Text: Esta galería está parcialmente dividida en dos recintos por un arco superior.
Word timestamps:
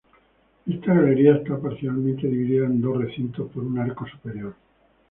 Esta 0.65 0.95
galería 0.95 1.35
está 1.35 1.59
parcialmente 1.59 2.25
dividida 2.27 2.65
en 2.65 2.81
dos 2.81 2.97
recintos 2.97 3.51
por 3.51 3.63
un 3.63 3.77
arco 3.77 4.07
superior. 4.07 4.55